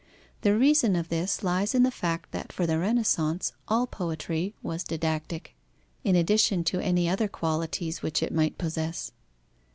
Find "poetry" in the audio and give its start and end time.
3.85-4.55